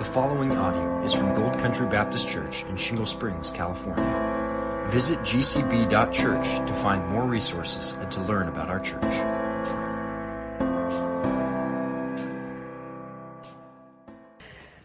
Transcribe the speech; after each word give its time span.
The 0.00 0.06
following 0.06 0.52
audio 0.52 1.02
is 1.02 1.12
from 1.12 1.34
Gold 1.34 1.58
Country 1.58 1.86
Baptist 1.86 2.26
Church 2.26 2.64
in 2.64 2.76
Shingle 2.78 3.04
Springs, 3.04 3.50
California. 3.50 4.86
Visit 4.88 5.18
gcb.church 5.18 6.66
to 6.66 6.72
find 6.72 7.06
more 7.10 7.24
resources 7.24 7.94
and 8.00 8.10
to 8.10 8.22
learn 8.22 8.48
about 8.48 8.70
our 8.70 8.80
church. 8.80 9.12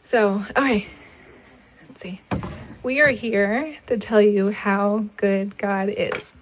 So, 0.04 0.44
all 0.54 0.64
right, 0.64 0.86
let's 1.88 2.02
see. 2.02 2.20
We 2.84 3.00
are 3.00 3.12
here 3.12 3.78
to 3.88 3.96
tell 3.98 4.22
you 4.22 4.50
how 4.52 5.06
good 5.16 5.58
God 5.58 5.94
is. 5.96 6.36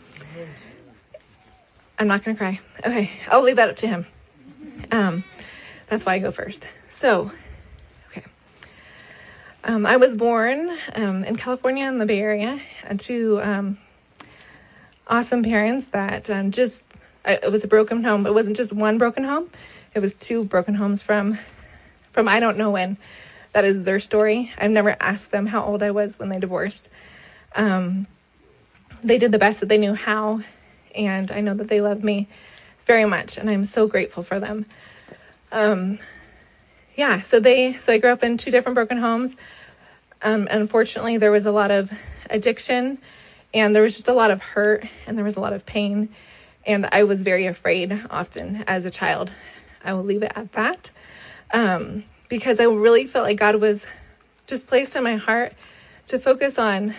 I'm 2.00 2.08
not 2.08 2.26
going 2.26 2.36
to 2.36 2.40
cry. 2.40 2.60
Okay, 2.80 3.12
I'll 3.30 3.44
leave 3.44 3.58
that 3.58 3.70
up 3.70 3.76
to 3.76 3.88
Him. 3.88 4.08
Um, 4.92 5.24
that's 5.86 6.08
why 6.08 6.16
I 6.16 6.20
go 6.20 6.32
first. 6.32 6.66
So. 6.90 7.32
Um, 9.66 9.86
I 9.86 9.96
was 9.96 10.14
born 10.14 10.78
um, 10.94 11.24
in 11.24 11.38
California 11.38 11.88
in 11.88 11.98
the 11.98 12.06
Bay 12.06 12.20
Area 12.20 12.60
to 12.98 13.42
um, 13.42 13.78
awesome 15.08 15.42
parents 15.42 15.86
that 15.88 16.30
um, 16.30 16.52
just, 16.52 16.84
it 17.24 17.50
was 17.50 17.64
a 17.64 17.68
broken 17.70 18.04
home, 18.04 18.28
it 18.28 18.34
wasn't 18.34 18.58
just 18.58 18.74
one 18.74 18.98
broken 18.98 19.24
home. 19.24 19.50
It 19.96 20.00
was 20.00 20.16
two 20.16 20.44
broken 20.44 20.76
homes 20.76 21.02
from, 21.02 21.40
from 22.12 22.28
I 22.28 22.42
don't 22.42 22.58
know 22.58 22.72
when. 22.72 22.98
That 23.54 23.64
is 23.64 23.84
their 23.84 24.02
story. 24.02 24.52
I've 24.58 24.72
never 24.72 24.98
asked 25.00 25.32
them 25.32 25.46
how 25.46 25.64
old 25.64 25.82
I 25.82 25.92
was 25.92 26.20
when 26.20 26.28
they 26.28 26.40
divorced. 26.40 26.90
Um, 27.56 28.08
they 29.02 29.18
did 29.18 29.32
the 29.32 29.40
best 29.40 29.62
that 29.62 29.70
they 29.70 29.78
knew 29.78 29.94
how, 29.94 30.42
and 30.94 31.32
I 31.32 31.40
know 31.40 31.54
that 31.54 31.70
they 31.70 31.80
love 31.80 32.04
me 32.04 32.28
very 32.86 33.06
much, 33.06 33.38
and 33.38 33.50
I'm 33.50 33.64
so 33.64 33.88
grateful 33.88 34.24
for 34.24 34.42
them. 34.42 34.66
Yeah, 36.96 37.22
so 37.22 37.40
they, 37.40 37.74
so 37.74 37.92
I 37.92 37.98
grew 37.98 38.12
up 38.12 38.24
in 38.24 38.38
two 38.38 38.52
different 38.52 38.76
broken 38.76 39.00
homes. 39.00 39.36
Um, 40.22 40.48
unfortunately, 40.52 41.18
there 41.18 41.32
was 41.32 41.48
a 41.48 41.52
lot 41.52 41.72
of 41.72 41.92
addiction, 42.30 43.00
and 43.52 43.76
there 43.76 43.82
was 43.82 43.96
just 43.96 44.08
a 44.08 44.14
lot 44.14 44.30
of 44.30 44.42
hurt, 44.44 44.86
and 45.08 45.18
there 45.18 45.26
was 45.26 45.36
a 45.36 45.40
lot 45.40 45.54
of 45.54 45.66
pain, 45.66 46.10
and 46.68 46.88
I 46.92 47.04
was 47.06 47.24
very 47.24 47.48
afraid 47.48 48.00
often 48.12 48.64
as 48.68 48.86
a 48.86 48.92
child. 48.92 49.32
I 49.84 49.94
will 49.94 50.04
leave 50.04 50.22
it 50.22 50.32
at 50.36 50.52
that. 50.54 50.92
Um, 51.52 52.04
because 52.30 52.60
I 52.60 52.66
really 52.66 53.08
felt 53.08 53.26
like 53.26 53.38
God 53.38 53.56
was 53.56 53.88
just 54.46 54.68
placed 54.68 54.96
in 54.96 55.04
my 55.04 55.16
heart 55.16 55.54
to 56.08 56.20
focus 56.20 56.60
on 56.60 56.94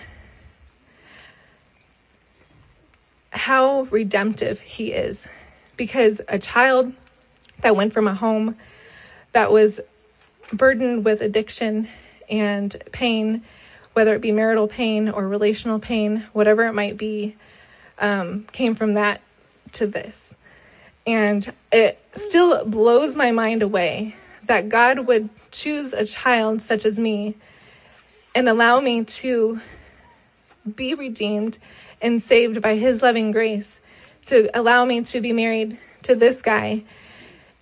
how 3.30 3.82
redemptive 3.90 4.60
He 4.60 4.92
is. 4.92 5.28
Because 5.76 6.20
a 6.28 6.38
child 6.38 6.92
that 7.60 7.76
went 7.76 7.92
from 7.92 8.08
a 8.08 8.14
home 8.14 8.56
that 9.34 9.52
was 9.52 9.80
burdened 10.52 11.04
with 11.04 11.20
addiction 11.20 11.88
and 12.30 12.74
pain, 12.92 13.42
whether 13.92 14.14
it 14.14 14.20
be 14.20 14.32
marital 14.32 14.66
pain 14.66 15.08
or 15.08 15.28
relational 15.28 15.78
pain, 15.78 16.24
whatever 16.32 16.66
it 16.66 16.72
might 16.72 16.96
be, 16.96 17.36
um, 17.98 18.44
came 18.52 18.74
from 18.74 18.94
that 18.94 19.22
to 19.72 19.86
this. 19.86 20.32
And 21.06 21.52
it 21.70 22.00
still 22.14 22.64
blows 22.64 23.14
my 23.14 23.32
mind 23.32 23.62
away 23.62 24.16
that 24.44 24.68
God 24.68 25.00
would 25.00 25.28
choose 25.50 25.92
a 25.92 26.06
child 26.06 26.62
such 26.62 26.84
as 26.84 26.98
me 26.98 27.34
and 28.34 28.48
allow 28.48 28.80
me 28.80 29.04
to 29.04 29.60
be 30.76 30.94
redeemed 30.94 31.58
and 32.00 32.22
saved 32.22 32.62
by 32.62 32.76
his 32.76 33.02
loving 33.02 33.32
grace, 33.32 33.80
to 34.26 34.48
allow 34.58 34.84
me 34.84 35.02
to 35.02 35.20
be 35.20 35.32
married 35.32 35.78
to 36.02 36.14
this 36.14 36.40
guy 36.40 36.84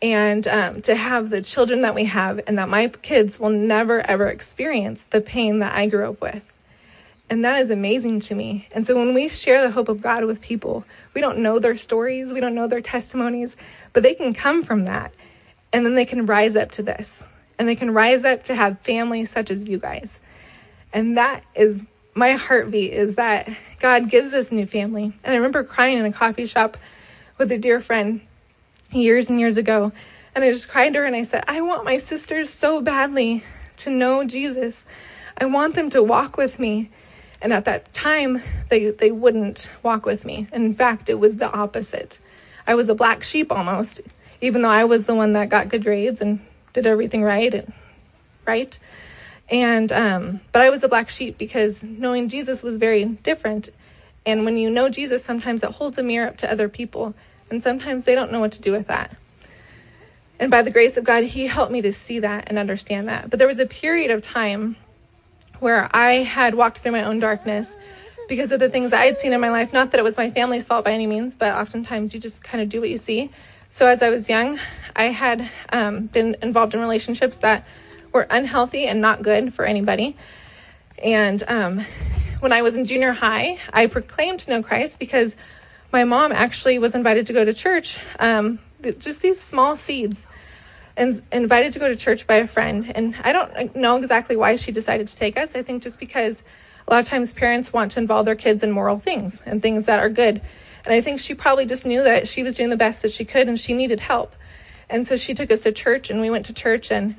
and 0.03 0.47
um, 0.49 0.83
to 0.83 0.95
have 0.95 1.31
the 1.31 1.41
children 1.41 1.83
that 1.83 1.95
we 1.95 2.05
have, 2.05 2.41
and 2.47 2.59
that 2.59 2.69
my 2.69 2.89
kids 2.89 3.39
will 3.39 3.51
never 3.51 4.01
ever 4.01 4.29
experience 4.29 5.05
the 5.05 5.21
pain 5.21 5.61
that 5.61 5.75
I 5.75 5.87
grew 5.87 6.11
up 6.11 6.21
with. 6.21 6.59
And 7.31 7.45
that 7.47 7.63
is 7.63 7.71
amazing 7.71 8.21
to 8.21 8.35
me. 8.35 8.69
And 8.73 8.87
so 8.87 8.95
when 8.95 9.15
we 9.15 9.31
share 9.31 9.63
the 9.63 9.71
hope 9.71 9.89
of 9.89 10.03
God 10.03 10.25
with 10.25 10.43
people, 10.43 10.85
we 11.15 11.23
don't 11.23 11.39
know 11.39 11.59
their 11.59 11.79
stories, 11.79 12.31
we 12.31 12.41
don't 12.41 12.55
know 12.55 12.67
their 12.67 12.83
testimonies, 12.83 13.57
but 13.95 14.03
they 14.03 14.15
can 14.15 14.35
come 14.35 14.65
from 14.65 14.85
that 14.85 15.15
and 15.73 15.87
then 15.87 15.95
they 15.95 16.05
can 16.05 16.27
rise 16.27 16.57
up 16.57 16.71
to 16.73 16.83
this 16.83 17.25
and 17.59 17.69
they 17.69 17.77
can 17.77 17.93
rise 17.93 18.25
up 18.25 18.45
to 18.45 18.55
have 18.55 18.79
families 18.81 19.31
such 19.31 19.51
as 19.51 19.69
you 19.69 19.79
guys 19.79 20.21
and 20.93 21.17
that 21.17 21.43
is 21.55 21.83
my 22.15 22.33
heartbeat 22.33 22.93
is 22.93 23.17
that 23.17 23.49
god 23.81 24.11
gives 24.11 24.33
us 24.33 24.53
new 24.53 24.67
family 24.67 25.05
and 25.05 25.33
i 25.33 25.37
remember 25.37 25.65
crying 25.65 25.99
in 25.99 26.05
a 26.05 26.13
coffee 26.13 26.47
shop 26.47 26.77
with 27.39 27.51
a 27.51 27.59
dear 27.59 27.81
friend 27.81 28.21
years 28.93 29.31
and 29.31 29.41
years 29.41 29.57
ago 29.57 29.93
and 30.35 30.45
i 30.45 30.51
just 30.51 30.69
cried 30.69 30.93
to 30.93 31.01
her 31.01 31.05
and 31.05 31.17
i 31.17 31.25
said 31.25 31.45
i 31.49 31.61
want 31.61 31.85
my 31.85 31.99
sisters 31.99 32.51
so 32.51 32.81
badly 32.81 33.45
to 33.77 33.91
know 33.91 34.25
jesus. 34.25 34.85
I 35.37 35.47
want 35.47 35.75
them 35.75 35.91
to 35.91 36.03
walk 36.03 36.37
with 36.37 36.59
me. 36.59 36.91
And 37.41 37.53
at 37.53 37.65
that 37.65 37.93
time 37.93 38.41
they, 38.69 38.91
they 38.91 39.11
wouldn't 39.11 39.69
walk 39.83 40.07
with 40.07 40.25
me. 40.25 40.47
In 40.53 40.75
fact 40.75 41.09
it 41.09 41.19
was 41.19 41.39
the 41.39 41.51
opposite. 41.51 42.21
I 42.67 42.75
was 42.75 42.89
a 42.89 42.95
black 42.95 43.23
sheep 43.25 43.51
almost 43.51 44.03
even 44.41 44.63
though 44.63 44.69
I 44.69 44.85
was 44.85 45.07
the 45.07 45.15
one 45.15 45.33
that 45.33 45.49
got 45.49 45.69
good 45.69 45.85
grades 45.85 46.21
and 46.21 46.41
did 46.73 46.87
everything 46.87 47.23
right 47.23 47.53
and 47.55 47.73
right. 48.45 48.79
And 49.49 49.91
um, 49.93 50.41
but 50.51 50.63
I 50.63 50.71
was 50.71 50.83
a 50.83 50.89
black 50.89 51.11
sheep 51.11 51.39
because 51.39 51.83
knowing 51.83 52.29
Jesus 52.29 52.63
was 52.63 52.77
very 52.77 53.05
different. 53.05 53.71
And 54.27 54.45
when 54.45 54.57
you 54.57 54.71
know 54.71 54.89
Jesus, 54.89 55.25
sometimes 55.25 55.63
it 55.63 55.71
holds 55.71 55.99
a 55.99 56.03
mirror 56.03 56.29
up 56.29 56.39
to 56.39 56.51
other 56.51 56.69
people, 56.69 57.15
and 57.51 57.63
sometimes 57.63 58.05
they 58.05 58.15
don't 58.15 58.33
know 58.33 58.41
what 58.41 58.53
to 58.53 58.61
do 58.61 58.73
with 58.73 58.89
that. 58.89 59.17
And 60.39 60.51
by 60.51 60.63
the 60.63 60.71
grace 60.71 60.97
of 60.97 61.05
God, 61.05 61.25
He 61.25 61.47
helped 61.47 61.71
me 61.71 61.83
to 61.83 61.93
see 61.93 62.19
that 62.21 62.49
and 62.49 62.59
understand 62.59 63.09
that. 63.09 63.31
But 63.31 63.39
there 63.39 63.49
was 63.49 63.59
a 63.59 63.67
period 63.67 64.11
of 64.11 64.23
time 64.23 64.77
where 65.61 65.89
I 65.95 66.15
had 66.25 66.55
walked 66.55 66.79
through 66.79 66.93
my 66.93 67.05
own 67.05 67.21
darkness 67.21 67.75
because 68.29 68.51
of 68.51 68.59
the 68.59 68.69
things 68.69 68.93
I 68.93 69.05
had 69.05 69.19
seen 69.19 69.33
in 69.33 69.41
my 69.41 69.51
life. 69.51 69.73
Not 69.73 69.93
that 69.93 70.01
it 70.01 70.03
was 70.03 70.17
my 70.17 70.31
family's 70.31 70.65
fault 70.65 70.85
by 70.85 70.93
any 70.93 71.07
means, 71.07 71.35
but 71.35 71.55
oftentimes 71.55 72.13
you 72.13 72.21
just 72.21 72.43
kind 72.43 72.63
of 72.63 72.69
do 72.69 72.81
what 72.81 72.91
you 72.91 72.99
see. 72.99 73.31
So, 73.69 73.87
as 73.87 74.03
I 74.03 74.11
was 74.11 74.29
young, 74.29 74.59
I 74.97 75.05
had 75.05 75.49
um, 75.73 76.07
been 76.07 76.37
involved 76.43 76.75
in 76.75 76.81
relationships 76.81 77.39
that 77.39 77.67
were 78.13 78.27
unhealthy 78.29 78.87
and 78.87 79.01
not 79.01 79.23
good 79.23 79.55
for 79.55 79.65
anybody. 79.65 80.17
And 81.03 81.43
um, 81.47 81.85
when 82.41 82.53
I 82.53 82.63
was 82.63 82.77
in 82.77 82.85
junior 82.85 83.13
high, 83.13 83.59
I 83.73 83.87
proclaimed 83.87 84.41
to 84.41 84.51
know 84.51 84.63
Christ 84.63 84.99
because 84.99 85.37
my 85.93 86.05
mom 86.05 86.33
actually 86.33 86.79
was 86.79 86.95
invited 86.95 87.27
to 87.27 87.33
go 87.33 87.45
to 87.45 87.53
church, 87.53 87.99
um, 88.19 88.59
just 88.99 89.23
these 89.23 89.41
small 89.41 89.77
seeds, 89.77 90.27
and 90.97 91.23
invited 91.31 91.75
to 91.75 91.79
go 91.79 91.89
to 91.89 91.97
church 91.97 92.27
by 92.27 92.37
a 92.37 92.47
friend. 92.47 92.91
And 92.95 93.15
I 93.23 93.33
don't 93.33 93.77
know 93.77 93.97
exactly 93.97 94.37
why 94.37 94.57
she 94.57 94.73
decided 94.73 95.09
to 95.09 95.17
take 95.17 95.37
us. 95.37 95.55
I 95.55 95.63
think 95.63 95.83
just 95.83 96.01
because 96.01 96.43
a 96.89 96.93
lot 96.93 97.01
of 97.01 97.07
times 97.07 97.35
parents 97.35 97.73
want 97.73 97.93
to 97.93 98.01
involve 98.01 98.27
their 98.27 98.35
kids 98.35 98.63
in 98.63 98.73
moral 98.73 98.99
things 98.99 99.43
and 99.47 99.63
things 99.63 99.87
that 99.87 100.01
are 100.01 100.09
good. 100.09 100.41
And 100.85 100.93
I 100.93 101.01
think 101.01 101.21
she 101.21 101.35
probably 101.35 101.67
just 101.67 101.87
knew 101.87 102.03
that 102.03 102.27
she 102.27 102.43
was 102.43 102.55
doing 102.55 102.71
the 102.71 102.77
best 102.77 103.03
that 103.03 103.13
she 103.13 103.25
could 103.25 103.49
and 103.49 103.59
she 103.59 103.75
needed 103.75 104.01
help. 104.01 104.35
And 104.91 105.07
so 105.07 105.17
she 105.17 105.35
took 105.35 105.51
us 105.51 105.63
to 105.63 105.73
church 105.73 106.11
and 106.11 106.21
we 106.21 106.31
went 106.31 106.47
to 106.47 106.53
church 106.53 106.91
and 106.91 107.17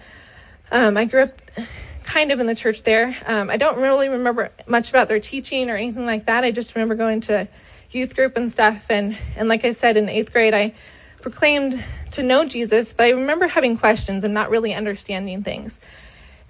um, 0.72 0.98
I 0.98 1.06
grew 1.06 1.24
up 1.24 1.38
kind 2.04 2.32
of 2.32 2.40
in 2.40 2.48
the 2.48 2.56
church 2.56 2.84
there. 2.84 3.16
Um, 3.26 3.50
I 3.50 3.58
don't 3.58 3.78
really 3.78 4.10
remember 4.10 4.52
much 4.68 4.90
about 4.90 5.08
their 5.08 5.20
teaching 5.20 5.70
or 5.70 5.76
anything 5.76 6.06
like 6.06 6.26
that. 6.26 6.44
I 6.44 6.52
just 6.52 6.76
remember 6.76 6.96
going 6.96 7.22
to 7.22 7.48
youth 7.94 8.16
group 8.16 8.38
and 8.38 8.52
stuff. 8.52 8.88
And, 8.90 9.18
and 9.36 9.48
like 9.48 9.66
I 9.66 9.72
said, 9.72 9.98
in 9.98 10.09
eighth 10.09 10.31
grade, 10.31 10.54
I 10.54 10.74
proclaimed 11.22 11.84
to 12.12 12.24
know 12.24 12.46
Jesus, 12.46 12.94
but 12.94 13.06
I 13.06 13.09
remember 13.12 13.48
having 13.48 13.78
questions 13.78 14.24
and 14.24 14.34
not 14.34 14.50
really 14.50 14.74
understanding 14.74 15.44
things. 15.44 15.80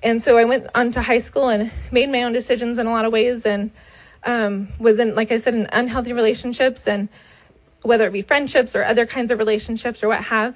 And 0.01 0.21
so 0.21 0.37
I 0.37 0.45
went 0.45 0.67
on 0.75 0.91
to 0.93 1.01
high 1.01 1.19
school 1.19 1.47
and 1.47 1.71
made 1.91 2.09
my 2.09 2.23
own 2.23 2.33
decisions 2.33 2.77
in 2.77 2.87
a 2.87 2.91
lot 2.91 3.05
of 3.05 3.13
ways 3.13 3.45
and 3.45 3.71
um, 4.25 4.67
was 4.79 4.99
in, 4.99 5.15
like 5.15 5.31
I 5.31 5.37
said, 5.37 5.53
in 5.53 5.67
unhealthy 5.71 6.13
relationships 6.13 6.87
and 6.87 7.07
whether 7.83 8.07
it 8.07 8.13
be 8.13 8.21
friendships 8.21 8.75
or 8.75 8.83
other 8.83 9.05
kinds 9.05 9.31
of 9.31 9.39
relationships 9.39 10.03
or 10.03 10.09
what 10.09 10.23
have. 10.23 10.55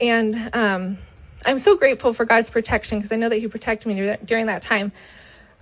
And 0.00 0.54
um, 0.54 0.98
I'm 1.44 1.58
so 1.58 1.76
grateful 1.76 2.12
for 2.12 2.24
God's 2.24 2.50
protection 2.50 2.98
because 2.98 3.12
I 3.12 3.16
know 3.16 3.28
that 3.28 3.38
He 3.38 3.48
protected 3.48 3.88
me 3.88 4.16
during 4.24 4.46
that 4.46 4.62
time. 4.62 4.92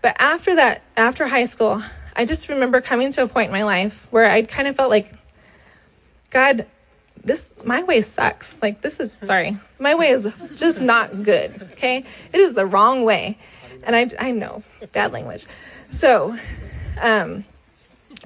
But 0.03 0.17
after 0.21 0.57
that, 0.57 0.83
after 0.97 1.27
high 1.27 1.47
school, 1.47 1.83
I 2.17 2.25
just 2.25 2.49
remember 2.49 2.81
coming 2.81 3.13
to 3.13 3.23
a 3.23 3.29
point 3.29 3.49
in 3.49 3.53
my 3.53 3.65
life 3.65 4.07
where 4.11 4.31
I 4.31 4.43
kind 4.43 4.69
of 4.69 4.77
felt 4.77 4.91
like, 4.91 5.13
God, 6.31 6.67
this 7.25 7.55
my 7.65 7.83
way 7.83 8.03
sucks. 8.03 8.57
Like 8.63 8.83
this 8.83 9.01
is 9.01 9.13
sorry, 9.13 9.59
my 9.79 9.95
way 9.95 10.11
is 10.11 10.29
just 10.55 10.81
not 10.81 11.23
good. 11.23 11.71
Okay, 11.73 12.05
it 12.33 12.39
is 12.39 12.55
the 12.55 12.67
wrong 12.67 13.05
way, 13.05 13.39
and 13.83 13.97
I 13.97 14.11
I 14.19 14.31
know 14.33 14.63
bad 14.93 15.13
language. 15.13 15.47
So 15.91 16.37
um, 17.01 17.45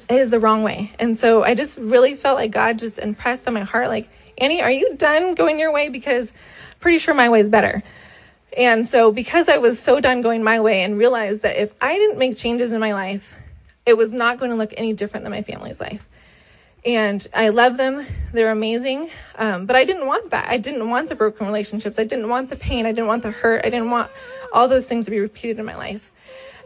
it 0.09 0.17
is 0.17 0.31
the 0.31 0.41
wrong 0.41 0.63
way. 0.63 0.93
And 0.99 1.17
so 1.17 1.43
I 1.43 1.55
just 1.55 1.79
really 1.79 2.17
felt 2.17 2.37
like 2.37 2.51
God 2.51 2.79
just 2.79 2.99
impressed 2.99 3.47
on 3.47 3.55
my 3.55 3.65
heart, 3.65 3.89
like, 3.89 4.09
Annie, 4.37 4.63
are 4.63 4.71
you 4.71 4.97
done 4.97 5.35
going 5.35 5.59
your 5.59 5.73
way? 5.73 5.89
Because 5.89 6.31
I'm 6.31 6.79
pretty 6.81 6.99
sure 6.99 7.15
my 7.15 7.29
way 7.29 7.41
is 7.41 7.49
better. 7.49 7.83
And 8.57 8.89
so 8.89 9.13
because 9.13 9.49
I 9.49 9.59
was 9.59 9.79
so 9.79 10.01
done 10.01 10.23
going 10.23 10.43
my 10.43 10.61
way 10.61 10.83
and 10.83 10.97
realized 10.97 11.43
that 11.43 11.61
if 11.61 11.73
I 11.81 11.97
didn't 11.97 12.19
make 12.19 12.37
changes 12.37 12.73
in 12.73 12.81
my 12.81 12.93
life, 12.93 13.37
it 13.89 13.97
was 13.97 14.13
not 14.13 14.39
going 14.39 14.51
to 14.51 14.57
look 14.57 14.75
any 14.77 14.93
different 14.93 15.25
than 15.25 15.31
my 15.31 15.41
family's 15.41 15.81
life. 15.81 16.07
And 16.85 17.27
I 17.35 17.49
love 17.49 17.79
them. 17.79 18.07
They're 18.33 18.53
amazing. 18.53 19.11
Um, 19.35 19.65
but 19.65 19.77
I 19.77 19.85
didn't 19.85 20.07
want 20.07 20.31
that. 20.31 20.51
I 20.51 20.59
didn't 20.59 20.91
want 20.91 21.09
the 21.09 21.15
broken 21.15 21.47
relationships. 21.47 21.99
I 21.99 22.05
didn't 22.05 22.29
want 22.29 22.51
the 22.51 22.57
pain. 22.57 22.85
I 22.85 22.93
didn't 22.93 23.07
want 23.07 23.23
the 23.23 23.31
hurt. 23.31 23.65
I 23.65 23.71
didn't 23.71 23.91
want 23.91 24.11
all 24.53 24.69
those 24.69 24.87
things 24.87 25.07
to 25.07 25.11
be 25.11 25.21
repeated 25.21 25.59
in 25.59 25.65
my 25.65 25.75
life. 25.75 26.13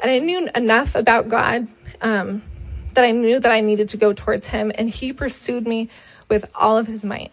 And 0.03 0.11
I 0.11 0.19
knew 0.19 0.49
enough 0.57 0.97
about 0.97 1.29
God 1.29 1.69
um, 2.01 2.43
that 2.95 3.05
I 3.05 3.13
knew 3.13 3.39
that 3.39 3.53
I 3.53 3.61
needed 3.61 3.91
to 3.91 3.97
go 3.97 4.13
towards 4.13 4.49
Him. 4.49 4.73
And 4.75 4.91
He 4.91 5.13
pursued 5.13 5.65
me 5.65 5.91
with 6.29 6.51
all 6.57 6.77
of 6.77 6.89
His 6.89 7.05
might. 7.05 7.31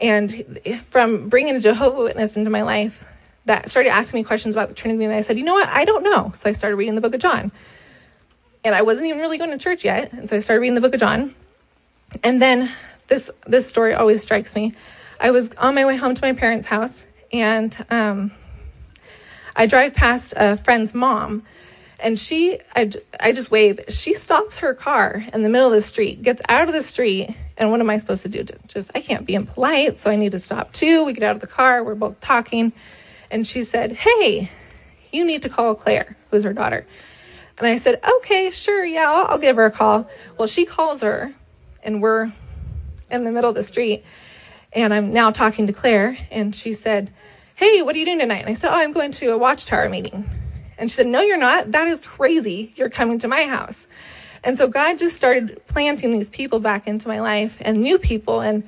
And 0.00 0.58
from 0.86 1.28
bringing 1.28 1.54
a 1.54 1.60
Jehovah 1.60 2.02
Witness 2.02 2.36
into 2.36 2.50
my 2.50 2.62
life, 2.62 3.04
that 3.44 3.70
started 3.70 3.90
asking 3.90 4.18
me 4.18 4.24
questions 4.24 4.56
about 4.56 4.68
the 4.68 4.74
Trinity. 4.74 5.04
And 5.04 5.14
I 5.14 5.20
said, 5.20 5.38
you 5.38 5.44
know 5.44 5.54
what? 5.54 5.68
I 5.68 5.84
don't 5.84 6.02
know. 6.02 6.32
So 6.34 6.50
I 6.50 6.52
started 6.52 6.76
reading 6.76 6.96
the 6.96 7.00
book 7.00 7.14
of 7.14 7.20
John. 7.20 7.52
And 8.62 8.74
I 8.74 8.82
wasn't 8.82 9.06
even 9.06 9.20
really 9.20 9.38
going 9.38 9.50
to 9.50 9.58
church 9.58 9.84
yet. 9.84 10.12
And 10.12 10.28
so 10.28 10.36
I 10.36 10.40
started 10.40 10.60
reading 10.60 10.74
the 10.74 10.80
book 10.80 10.94
of 10.94 11.00
John. 11.00 11.34
And 12.22 12.42
then 12.42 12.70
this 13.10 13.30
this 13.46 13.68
story 13.68 13.94
always 13.94 14.22
strikes 14.22 14.54
me. 14.54 14.74
I 15.20 15.32
was 15.32 15.52
on 15.52 15.74
my 15.74 15.84
way 15.84 15.96
home 15.96 16.14
to 16.14 16.22
my 16.22 16.32
parents' 16.32 16.66
house, 16.66 17.04
and 17.30 17.76
um, 17.90 18.30
I 19.54 19.66
drive 19.66 19.94
past 19.94 20.32
a 20.34 20.56
friend's 20.56 20.94
mom, 20.94 21.42
and 21.98 22.18
she, 22.18 22.58
I, 22.74 22.90
I 23.20 23.32
just 23.32 23.50
wave. 23.50 23.80
She 23.90 24.14
stops 24.14 24.58
her 24.58 24.72
car 24.72 25.22
in 25.34 25.42
the 25.42 25.50
middle 25.50 25.68
of 25.68 25.74
the 25.74 25.82
street, 25.82 26.22
gets 26.22 26.40
out 26.48 26.68
of 26.68 26.74
the 26.74 26.82
street, 26.82 27.34
and 27.58 27.70
what 27.70 27.80
am 27.80 27.90
I 27.90 27.98
supposed 27.98 28.22
to 28.22 28.28
do? 28.30 28.46
Just 28.66 28.92
I 28.94 29.02
can't 29.02 29.26
be 29.26 29.34
impolite, 29.34 29.98
so 29.98 30.10
I 30.10 30.16
need 30.16 30.32
to 30.32 30.38
stop 30.38 30.72
too. 30.72 31.04
We 31.04 31.12
get 31.12 31.24
out 31.24 31.34
of 31.34 31.42
the 31.42 31.46
car, 31.46 31.84
we're 31.84 31.94
both 31.94 32.18
talking, 32.20 32.72
and 33.30 33.46
she 33.46 33.64
said, 33.64 33.92
"Hey, 33.92 34.50
you 35.12 35.26
need 35.26 35.42
to 35.42 35.50
call 35.50 35.74
Claire, 35.74 36.16
who's 36.30 36.44
her 36.44 36.54
daughter." 36.54 36.86
And 37.60 37.68
I 37.68 37.76
said, 37.76 38.00
"Okay, 38.18 38.50
sure, 38.50 38.84
yeah, 38.84 39.04
I'll, 39.08 39.26
I'll 39.32 39.38
give 39.38 39.56
her 39.56 39.66
a 39.66 39.70
call." 39.70 40.10
Well, 40.36 40.48
she 40.48 40.64
calls 40.64 41.02
her 41.02 41.32
and 41.82 42.02
we're 42.02 42.32
in 43.10 43.24
the 43.24 43.32
middle 43.32 43.50
of 43.50 43.56
the 43.56 43.64
street. 43.64 44.04
And 44.72 44.94
I'm 44.94 45.12
now 45.12 45.30
talking 45.30 45.66
to 45.66 45.72
Claire, 45.72 46.16
and 46.30 46.54
she 46.54 46.74
said, 46.74 47.12
Hey, 47.56 47.82
what 47.82 47.94
are 47.94 47.98
you 47.98 48.04
doing 48.04 48.20
tonight? 48.20 48.40
And 48.40 48.48
I 48.48 48.54
said, 48.54 48.70
Oh, 48.70 48.76
I'm 48.76 48.92
going 48.92 49.12
to 49.12 49.32
a 49.32 49.38
watchtower 49.38 49.88
meeting. 49.88 50.28
And 50.78 50.90
she 50.90 50.94
said, 50.94 51.06
No, 51.06 51.20
you're 51.20 51.38
not. 51.38 51.72
That 51.72 51.88
is 51.88 52.00
crazy. 52.00 52.72
You're 52.76 52.90
coming 52.90 53.18
to 53.20 53.28
my 53.28 53.44
house. 53.44 53.86
And 54.42 54.56
so 54.56 54.68
God 54.68 54.98
just 54.98 55.16
started 55.16 55.60
planting 55.66 56.12
these 56.12 56.30
people 56.30 56.60
back 56.60 56.86
into 56.86 57.08
my 57.08 57.20
life 57.20 57.58
and 57.60 57.78
new 57.78 57.98
people. 57.98 58.40
And 58.40 58.66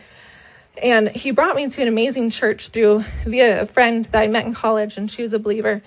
and 0.83 1.09
he 1.09 1.31
brought 1.31 1.55
me 1.55 1.69
to 1.69 1.83
an 1.83 1.89
amazing 1.89 2.31
church 2.31 2.69
through 2.69 3.05
via 3.25 3.63
a 3.63 3.67
friend 3.67 4.07
that 4.07 4.23
I 4.23 4.29
met 4.29 4.47
in 4.47 4.55
college, 4.55 4.97
and 4.97 5.11
she 5.11 5.23
was 5.23 5.35
a 5.35 5.39
believer. 5.39 5.83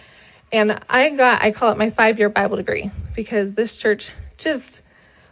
And 0.51 0.79
I 0.89 1.09
got, 1.09 1.41
I 1.41 1.51
call 1.51 1.71
it 1.71 1.77
my 1.77 1.89
five 1.89 2.19
year 2.19 2.29
Bible 2.29 2.57
degree 2.57 2.91
because 3.15 3.53
this 3.53 3.77
church 3.77 4.11
just 4.37 4.81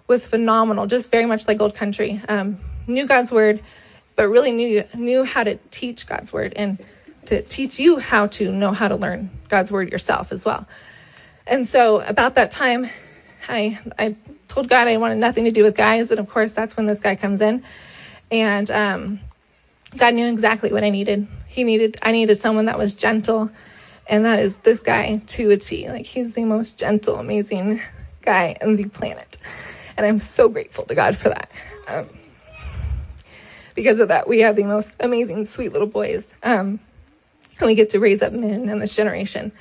was 0.08 0.26
phenomenal, 0.26 0.88
just 0.88 1.12
very 1.12 1.26
much 1.26 1.48
like 1.48 1.58
Gold 1.58 1.76
Country. 1.76 2.22
Um, 2.28 2.60
knew 2.88 3.08
God's 3.08 3.32
word, 3.32 3.62
but 4.16 4.28
really 4.28 4.52
knew 4.52 4.84
knew 4.94 5.24
how 5.24 5.44
to 5.44 5.56
teach 5.72 6.08
God's 6.08 6.34
word 6.34 6.54
and 6.56 6.84
to 7.26 7.42
teach 7.42 7.80
you 7.80 8.00
how 8.00 8.28
to 8.28 8.52
know 8.52 8.72
how 8.72 8.88
to 8.88 8.96
learn 8.96 9.30
God's 9.50 9.72
word 9.72 9.92
yourself 9.92 10.32
as 10.32 10.44
well. 10.44 10.68
And 11.48 11.68
so 11.68 12.02
about 12.02 12.36
that 12.36 12.52
time, 12.52 12.90
I 13.48 13.80
I 13.98 14.16
told 14.48 14.70
God 14.70 14.88
I 14.88 14.98
wanted 14.98 15.18
nothing 15.18 15.46
to 15.46 15.52
do 15.52 15.64
with 15.64 15.76
guys, 15.76 16.12
and 16.12 16.20
of 16.20 16.30
course 16.30 16.54
that's 16.54 16.76
when 16.78 16.86
this 16.86 17.00
guy 17.00 17.16
comes 17.16 17.42
in, 17.42 17.64
and 18.32 18.70
um, 18.72 19.20
God 19.96 20.14
knew 20.14 20.28
exactly 20.28 20.72
what 20.72 20.84
I 20.84 20.90
needed. 20.90 21.28
He 21.48 21.64
needed 21.64 21.98
I 22.02 22.12
needed 22.12 22.40
someone 22.40 22.66
that 22.66 22.78
was 22.78 22.94
gentle, 22.94 23.50
and 24.08 24.26
that 24.26 24.40
is 24.40 24.58
this 24.58 24.82
guy 24.82 25.22
to 25.28 25.52
a 25.52 25.58
T. 25.58 25.90
Like 25.90 26.06
he's 26.06 26.34
the 26.34 26.44
most 26.46 26.78
gentle, 26.78 27.16
amazing 27.16 27.82
guy 28.22 28.58
on 28.62 28.76
the 28.76 28.86
planet. 28.86 29.38
And 29.96 30.06
I'm 30.06 30.20
so 30.20 30.50
grateful 30.50 30.86
to 30.86 30.96
God 30.96 31.18
for 31.18 31.30
that. 31.30 31.52
Um, 31.88 32.10
because 33.76 34.00
of 34.00 34.10
that, 34.10 34.28
we 34.28 34.40
have 34.40 34.56
the 34.56 34.64
most 34.64 34.96
amazing, 35.00 35.46
sweet 35.46 35.72
little 35.72 35.88
boys. 35.88 36.34
Um, 36.44 36.80
and 37.60 37.68
we 37.68 37.76
get 37.76 37.92
to 37.92 38.00
raise 38.00 38.22
up 38.22 38.34
men 38.34 38.70
in 38.70 38.80
this 38.80 38.96
generation. 38.96 39.52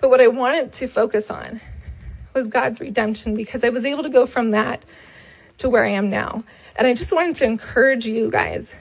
But 0.00 0.10
what 0.10 0.20
I 0.20 0.28
wanted 0.28 0.72
to 0.74 0.86
focus 0.86 1.30
on 1.30 1.60
was 2.34 2.48
God's 2.48 2.80
redemption 2.80 3.34
because 3.34 3.64
I 3.64 3.70
was 3.70 3.84
able 3.84 4.04
to 4.04 4.10
go 4.10 4.26
from 4.26 4.52
that 4.52 4.84
to 5.58 5.68
where 5.68 5.84
I 5.84 5.90
am 5.90 6.08
now. 6.08 6.44
And 6.76 6.86
I 6.86 6.94
just 6.94 7.12
wanted 7.12 7.34
to 7.36 7.44
encourage 7.44 8.06
you 8.06 8.30
guys. 8.30 8.76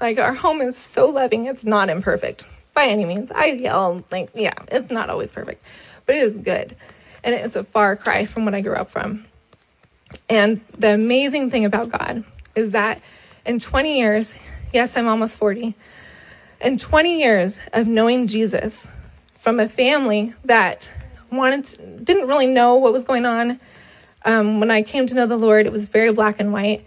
Like, 0.00 0.18
our 0.18 0.32
home 0.32 0.60
is 0.62 0.76
so 0.76 1.06
loving, 1.10 1.46
it's 1.46 1.64
not 1.64 1.88
imperfect 1.88 2.44
by 2.74 2.86
any 2.86 3.04
means. 3.04 3.30
I 3.30 3.46
yell, 3.46 4.04
like, 4.10 4.30
yeah, 4.34 4.54
it's 4.68 4.90
not 4.90 5.10
always 5.10 5.32
perfect, 5.32 5.64
but 6.06 6.14
it 6.14 6.22
is 6.22 6.38
good. 6.38 6.76
And 7.24 7.34
it 7.34 7.44
is 7.44 7.56
a 7.56 7.64
far 7.64 7.96
cry 7.96 8.24
from 8.24 8.44
what 8.44 8.54
I 8.54 8.60
grew 8.60 8.74
up 8.74 8.90
from. 8.90 9.24
And 10.28 10.60
the 10.78 10.94
amazing 10.94 11.50
thing 11.50 11.64
about 11.64 11.90
God 11.90 12.24
is 12.54 12.72
that 12.72 13.00
in 13.46 13.58
20 13.58 13.98
years, 13.98 14.38
yes, 14.72 14.96
I'm 14.96 15.08
almost 15.08 15.36
40, 15.38 15.74
in 16.60 16.78
20 16.78 17.18
years 17.18 17.58
of 17.72 17.86
knowing 17.86 18.26
Jesus 18.26 18.88
from 19.36 19.58
a 19.58 19.68
family 19.68 20.34
that 20.44 20.92
wanted 21.30 21.64
to, 21.64 21.86
didn't 22.04 22.28
really 22.28 22.46
know 22.46 22.76
what 22.76 22.92
was 22.92 23.04
going 23.04 23.26
on. 23.26 23.58
Um, 24.24 24.60
when 24.60 24.70
I 24.70 24.82
came 24.82 25.06
to 25.08 25.14
know 25.14 25.26
the 25.26 25.36
Lord, 25.36 25.66
it 25.66 25.72
was 25.72 25.86
very 25.86 26.12
black 26.12 26.38
and 26.38 26.52
white. 26.52 26.84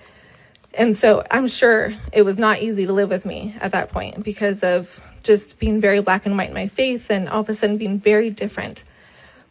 And 0.74 0.96
so 0.96 1.24
I'm 1.30 1.48
sure 1.48 1.94
it 2.14 2.24
was 2.24 2.38
not 2.38 2.62
easy 2.62 2.86
to 2.86 2.94
live 2.94 3.10
with 3.10 3.26
me 3.26 3.56
at 3.60 3.72
that 3.74 3.92
point 3.92 4.24
because 4.24 4.64
of 4.64 5.02
just 5.26 5.60
being 5.60 5.82
very 5.82 6.02
black 6.02 6.26
and 6.26 6.38
white 6.38 6.50
in 6.50 6.54
my 6.54 6.68
faith 6.68 7.10
and 7.10 7.28
all 7.28 7.42
of 7.42 7.50
a 7.50 7.56
sudden 7.56 7.78
being 7.78 8.00
very 8.00 8.30
different. 8.30 8.86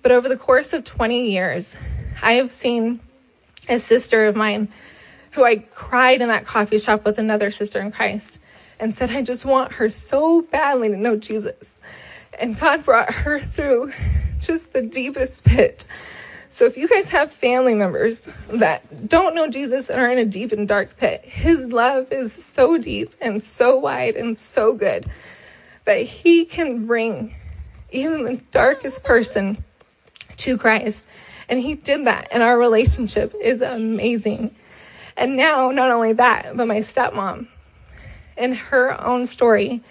But 0.02 0.12
over 0.12 0.28
the 0.28 0.36
course 0.36 0.72
of 0.72 0.84
20 0.84 1.30
years, 1.30 1.76
I 2.22 2.34
have 2.34 2.50
seen 2.50 3.00
a 3.68 3.78
sister 3.78 4.26
of 4.26 4.36
mine 4.36 4.68
who 5.32 5.44
I 5.44 5.56
cried 5.56 6.22
in 6.22 6.28
that 6.28 6.46
coffee 6.46 6.78
shop 6.78 7.04
with 7.04 7.18
another 7.18 7.50
sister 7.50 7.80
in 7.80 7.90
Christ 7.90 8.38
and 8.78 8.94
said, 8.94 9.10
I 9.10 9.22
just 9.22 9.44
want 9.44 9.72
her 9.72 9.90
so 9.90 10.42
badly 10.42 10.88
to 10.90 10.96
know 10.96 11.16
Jesus. 11.16 11.76
And 12.38 12.58
God 12.58 12.84
brought 12.84 13.12
her 13.12 13.40
through 13.40 13.92
just 14.40 14.72
the 14.72 14.82
deepest 14.82 15.44
pit. 15.44 15.84
So 16.48 16.66
if 16.66 16.76
you 16.76 16.86
guys 16.86 17.10
have 17.10 17.32
family 17.32 17.74
members 17.74 18.28
that 18.48 19.08
don't 19.08 19.34
know 19.34 19.50
Jesus 19.50 19.90
and 19.90 20.00
are 20.00 20.10
in 20.10 20.18
a 20.18 20.24
deep 20.24 20.52
and 20.52 20.68
dark 20.68 20.96
pit, 20.98 21.24
his 21.24 21.72
love 21.72 22.12
is 22.12 22.32
so 22.32 22.78
deep 22.78 23.12
and 23.20 23.42
so 23.42 23.76
wide 23.76 24.14
and 24.14 24.38
so 24.38 24.72
good 24.74 25.10
that 25.84 26.00
he 26.00 26.44
can 26.44 26.86
bring 26.86 27.34
even 27.90 28.24
the 28.24 28.36
darkest 28.50 29.04
person 29.04 29.62
to 30.36 30.58
Christ 30.58 31.06
and 31.48 31.60
he 31.60 31.74
did 31.74 32.06
that. 32.06 32.28
And 32.30 32.42
our 32.42 32.58
relationship 32.58 33.34
is 33.40 33.62
amazing. 33.62 34.54
And 35.16 35.36
now, 35.36 35.70
not 35.70 35.90
only 35.90 36.14
that, 36.14 36.56
but 36.56 36.66
my 36.66 36.78
stepmom 36.78 37.48
and 38.36 38.56
her 38.56 39.00
own 39.04 39.26
story, 39.26 39.82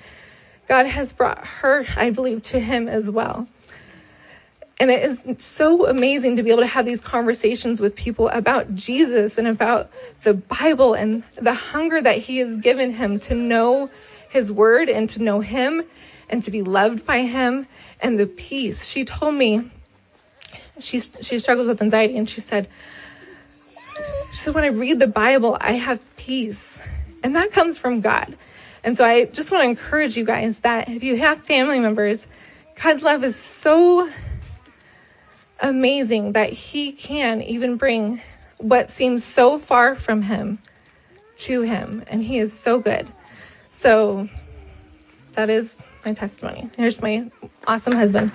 God 0.68 0.86
has 0.86 1.14
brought 1.14 1.46
her, 1.46 1.86
I 1.96 2.10
believe, 2.10 2.42
to 2.44 2.60
him 2.60 2.88
as 2.88 3.10
well. 3.10 3.48
And 4.80 4.90
it 4.90 5.04
is 5.04 5.24
so 5.38 5.88
amazing 5.88 6.36
to 6.38 6.44
be 6.44 6.50
able 6.50 6.64
to 6.64 6.68
have 6.68 6.86
these 6.86 7.00
conversations 7.00 7.80
with 7.80 7.96
people 7.96 8.28
about 8.30 8.74
Jesus 8.76 9.38
and 9.38 9.48
about 9.48 9.90
the 10.24 10.34
Bible 10.34 10.94
and 10.94 11.24
the 11.36 11.54
hunger 11.54 12.02
that 12.02 12.18
he 12.18 12.40
has 12.40 12.58
given 12.58 12.92
him 12.92 13.20
to 13.22 13.36
know 13.36 13.90
his 14.34 14.52
word 14.52 14.90
and 14.90 15.10
to 15.12 15.22
know 15.22 15.40
him 15.40 15.84
and 16.30 16.44
to 16.44 16.52
be 16.52 16.64
loved 16.64 17.06
by 17.06 17.20
him 17.20 17.68
and 18.02 18.20
the 18.20 18.26
peace. 18.26 18.88
She 18.88 19.06
told 19.06 19.36
me 19.36 19.72
she 20.80 21.00
she 21.00 21.40
struggles 21.40 21.68
with 21.68 21.82
anxiety, 21.82 22.18
and 22.18 22.28
she 22.28 22.42
said, 22.42 22.68
she 24.32 24.38
said, 24.38 24.56
when 24.56 24.64
I 24.64 24.68
read 24.68 25.00
the 25.00 25.08
Bible, 25.08 25.56
I 25.62 25.74
have 25.74 26.02
peace, 26.18 26.82
and 27.24 27.36
that 27.36 27.52
comes 27.52 27.78
from 27.78 28.02
God. 28.02 28.36
And 28.84 28.98
so 28.98 29.06
I 29.06 29.26
just 29.26 29.52
want 29.52 29.64
to 29.64 29.70
encourage 29.70 30.18
you 30.18 30.26
guys 30.26 30.60
that 30.62 30.90
if 30.90 31.04
you 31.04 31.16
have 31.18 31.44
family 31.44 31.80
members, 31.80 32.28
God's 32.82 33.04
love 33.04 33.24
is 33.24 33.36
so 33.36 34.10
amazing 35.60 36.34
that 36.34 36.50
He 36.52 36.92
can 36.92 37.42
even 37.44 37.78
bring 37.78 38.22
what 38.58 38.90
seems 38.90 39.24
so 39.24 39.60
far 39.60 39.96
from 39.96 40.24
Him 40.24 40.58
to 41.38 41.62
Him, 41.62 42.04
and 42.08 42.24
He 42.24 42.40
is 42.40 42.52
so 42.52 42.80
good. 42.80 43.08
So 43.74 44.30
that 45.34 45.50
is 45.50 45.76
my 46.06 46.14
testimony. 46.14 46.70
Here's 46.78 47.02
my 47.02 47.30
awesome 47.68 47.94
husband. 47.94 48.32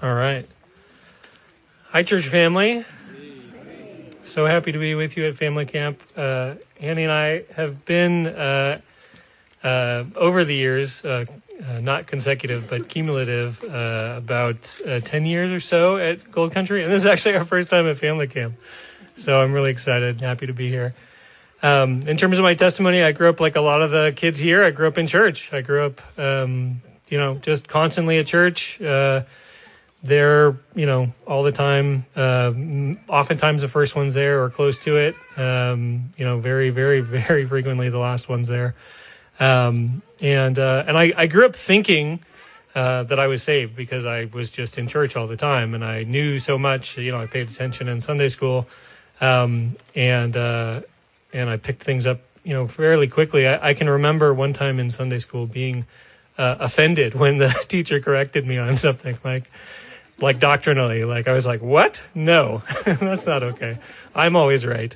All 0.00 0.14
right. 0.14 0.46
Hi, 1.90 2.02
church 2.04 2.28
family. 2.28 2.84
So 4.24 4.46
happy 4.46 4.72
to 4.72 4.78
be 4.78 4.94
with 4.94 5.16
you 5.16 5.26
at 5.26 5.34
family 5.34 5.66
camp. 5.66 6.00
Uh, 6.16 6.54
Annie 6.80 7.02
and 7.02 7.12
I 7.12 7.42
have 7.54 7.84
been 7.84 8.28
uh, 8.28 8.80
uh, 9.62 10.04
over 10.16 10.44
the 10.44 10.54
years, 10.54 11.04
uh, 11.04 11.24
uh, 11.68 11.80
not 11.80 12.06
consecutive 12.06 12.68
but 12.68 12.88
cumulative, 12.88 13.62
uh, 13.64 14.14
about 14.16 14.62
ten 15.04 15.24
years 15.24 15.52
or 15.52 15.60
so 15.60 15.96
at 15.96 16.30
Gold 16.32 16.52
Country, 16.52 16.82
and 16.82 16.92
this 16.92 17.02
is 17.02 17.06
actually 17.06 17.36
our 17.36 17.44
first 17.44 17.70
time 17.70 17.86
at 17.86 17.96
family 17.96 18.26
camp. 18.26 18.54
So 19.16 19.40
I'm 19.40 19.52
really 19.52 19.70
excited, 19.70 20.20
happy 20.20 20.46
to 20.46 20.52
be 20.54 20.68
here. 20.68 20.94
um, 21.62 22.02
in 22.08 22.16
terms 22.16 22.38
of 22.38 22.42
my 22.42 22.54
testimony, 22.54 23.02
I 23.02 23.12
grew 23.12 23.28
up 23.28 23.38
like 23.38 23.56
a 23.56 23.60
lot 23.60 23.82
of 23.82 23.90
the 23.90 24.12
kids 24.16 24.38
here. 24.38 24.64
I 24.64 24.70
grew 24.70 24.88
up 24.88 24.98
in 24.98 25.06
church. 25.06 25.52
I 25.52 25.60
grew 25.60 25.86
up, 25.86 26.00
um, 26.18 26.82
you 27.08 27.18
know, 27.18 27.36
just 27.36 27.68
constantly 27.68 28.18
at 28.18 28.26
church. 28.26 28.80
Uh, 28.80 29.22
there, 30.02 30.56
you 30.74 30.86
know, 30.86 31.12
all 31.28 31.44
the 31.44 31.52
time. 31.52 32.04
Uh, 32.16 32.52
oftentimes 33.08 33.62
the 33.62 33.68
first 33.68 33.94
one's 33.94 34.14
there 34.14 34.42
or 34.42 34.50
close 34.50 34.78
to 34.80 34.96
it. 34.96 35.14
Um, 35.38 36.10
you 36.16 36.24
know, 36.24 36.40
very, 36.40 36.70
very, 36.70 37.00
very 37.28 37.44
frequently 37.44 37.88
the 37.88 37.98
last 37.98 38.28
one's 38.28 38.48
there. 38.48 38.74
Um, 39.40 40.02
and 40.20 40.58
uh, 40.58 40.84
and 40.86 40.96
I, 40.96 41.12
I 41.16 41.26
grew 41.26 41.46
up 41.46 41.56
thinking 41.56 42.20
uh, 42.74 43.02
that 43.04 43.18
I 43.18 43.26
was 43.26 43.42
saved 43.42 43.76
because 43.76 44.06
I 44.06 44.26
was 44.32 44.50
just 44.50 44.78
in 44.78 44.86
church 44.86 45.16
all 45.16 45.26
the 45.26 45.36
time 45.36 45.74
and 45.74 45.84
I 45.84 46.02
knew 46.04 46.38
so 46.38 46.58
much. 46.58 46.96
You 46.96 47.12
know, 47.12 47.20
I 47.20 47.26
paid 47.26 47.50
attention 47.50 47.88
in 47.88 48.00
Sunday 48.00 48.28
school, 48.28 48.66
um, 49.20 49.76
and 49.94 50.36
uh, 50.36 50.80
and 51.32 51.50
I 51.50 51.56
picked 51.56 51.82
things 51.82 52.06
up. 52.06 52.20
You 52.44 52.54
know, 52.54 52.66
fairly 52.66 53.06
quickly. 53.06 53.46
I, 53.46 53.70
I 53.70 53.74
can 53.74 53.88
remember 53.88 54.34
one 54.34 54.52
time 54.52 54.80
in 54.80 54.90
Sunday 54.90 55.20
school 55.20 55.46
being 55.46 55.86
uh, 56.38 56.56
offended 56.60 57.14
when 57.14 57.38
the 57.38 57.48
teacher 57.68 58.00
corrected 58.00 58.46
me 58.46 58.58
on 58.58 58.76
something 58.76 59.18
like 59.24 59.50
like 60.20 60.38
doctrinally. 60.38 61.04
Like 61.04 61.28
I 61.28 61.32
was 61.32 61.46
like, 61.46 61.62
"What? 61.62 62.02
No, 62.14 62.62
that's 62.84 63.26
not 63.26 63.42
okay. 63.42 63.78
I'm 64.14 64.36
always 64.36 64.64
right." 64.66 64.94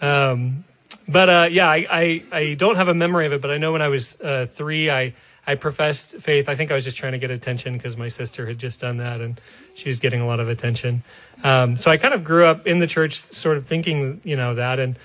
Um, 0.00 0.64
but 1.08 1.28
uh, 1.28 1.48
yeah, 1.50 1.68
I, 1.68 1.86
I, 1.90 2.24
I 2.32 2.54
don't 2.54 2.76
have 2.76 2.88
a 2.88 2.94
memory 2.94 3.26
of 3.26 3.32
it, 3.32 3.40
but 3.40 3.50
I 3.50 3.58
know 3.58 3.72
when 3.72 3.82
I 3.82 3.88
was 3.88 4.20
uh, 4.20 4.46
three, 4.48 4.90
I 4.90 5.14
I 5.46 5.54
professed 5.54 6.16
faith. 6.16 6.50
I 6.50 6.54
think 6.54 6.70
I 6.70 6.74
was 6.74 6.84
just 6.84 6.98
trying 6.98 7.12
to 7.12 7.18
get 7.18 7.30
attention 7.30 7.72
because 7.72 7.96
my 7.96 8.08
sister 8.08 8.46
had 8.46 8.58
just 8.58 8.82
done 8.82 8.98
that, 8.98 9.22
and 9.22 9.40
she 9.74 9.88
was 9.88 9.98
getting 9.98 10.20
a 10.20 10.26
lot 10.26 10.40
of 10.40 10.50
attention. 10.50 11.02
Um, 11.42 11.78
so 11.78 11.90
I 11.90 11.96
kind 11.96 12.12
of 12.12 12.22
grew 12.22 12.44
up 12.44 12.66
in 12.66 12.80
the 12.80 12.86
church, 12.86 13.14
sort 13.14 13.56
of 13.56 13.64
thinking, 13.64 14.20
you 14.24 14.36
know, 14.36 14.56
that 14.56 14.78
and 14.78 14.96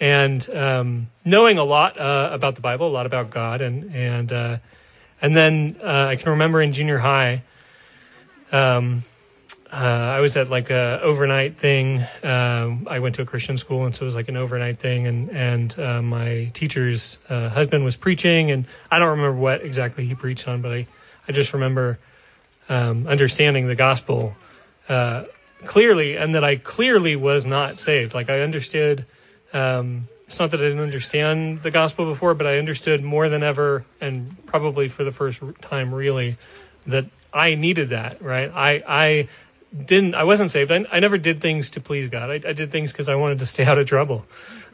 and 0.00 0.48
um, 0.50 1.08
knowing 1.26 1.58
a 1.58 1.64
lot 1.64 2.00
uh, 2.00 2.30
about 2.32 2.54
the 2.54 2.62
Bible, 2.62 2.88
a 2.88 2.94
lot 2.94 3.04
about 3.04 3.28
God, 3.28 3.60
and 3.60 3.94
and 3.94 4.32
uh, 4.32 4.58
and 5.20 5.36
then 5.36 5.76
uh, 5.84 6.06
I 6.06 6.16
can 6.16 6.30
remember 6.30 6.62
in 6.62 6.72
junior 6.72 6.98
high. 6.98 7.42
Um, 8.52 9.02
uh, 9.72 9.76
I 9.76 10.20
was 10.20 10.36
at 10.36 10.50
like 10.50 10.70
a 10.70 11.00
overnight 11.00 11.56
thing. 11.56 12.04
Um, 12.24 12.88
I 12.90 12.98
went 12.98 13.14
to 13.16 13.22
a 13.22 13.24
Christian 13.24 13.56
school, 13.56 13.86
and 13.86 13.94
so 13.94 14.02
it 14.02 14.06
was 14.06 14.14
like 14.16 14.28
an 14.28 14.36
overnight 14.36 14.78
thing. 14.78 15.06
And 15.06 15.30
and 15.30 15.78
uh, 15.78 16.02
my 16.02 16.50
teacher's 16.54 17.18
uh, 17.28 17.48
husband 17.48 17.84
was 17.84 17.94
preaching, 17.94 18.50
and 18.50 18.66
I 18.90 18.98
don't 18.98 19.10
remember 19.10 19.38
what 19.38 19.62
exactly 19.62 20.06
he 20.06 20.14
preached 20.14 20.48
on, 20.48 20.60
but 20.60 20.72
I 20.72 20.86
I 21.28 21.32
just 21.32 21.52
remember 21.52 22.00
um, 22.68 23.06
understanding 23.06 23.68
the 23.68 23.76
gospel 23.76 24.34
uh, 24.88 25.24
clearly, 25.64 26.16
and 26.16 26.34
that 26.34 26.42
I 26.42 26.56
clearly 26.56 27.14
was 27.14 27.46
not 27.46 27.78
saved. 27.78 28.12
Like 28.12 28.28
I 28.28 28.40
understood. 28.40 29.06
Um, 29.52 30.08
it's 30.26 30.38
not 30.38 30.52
that 30.52 30.60
I 30.60 30.64
didn't 30.64 30.80
understand 30.80 31.62
the 31.62 31.72
gospel 31.72 32.06
before, 32.06 32.34
but 32.34 32.46
I 32.46 32.58
understood 32.58 33.02
more 33.04 33.28
than 33.28 33.42
ever, 33.44 33.84
and 34.00 34.46
probably 34.46 34.88
for 34.88 35.04
the 35.04 35.12
first 35.12 35.42
time, 35.60 35.92
really, 35.94 36.38
that 36.86 37.06
I 37.32 37.54
needed 37.54 37.90
that. 37.90 38.20
Right? 38.20 38.50
I 38.52 38.82
I 38.86 39.28
didn't 39.74 40.14
I 40.14 40.24
wasn't 40.24 40.50
saved. 40.50 40.72
I, 40.72 40.84
I 40.90 41.00
never 41.00 41.18
did 41.18 41.40
things 41.40 41.72
to 41.72 41.80
please 41.80 42.08
God. 42.08 42.30
I, 42.30 42.48
I 42.48 42.52
did 42.52 42.70
things 42.70 42.92
because 42.92 43.08
I 43.08 43.14
wanted 43.14 43.38
to 43.40 43.46
stay 43.46 43.64
out 43.66 43.78
of 43.78 43.86
trouble, 43.86 44.26